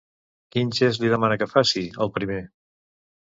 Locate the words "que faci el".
1.43-2.09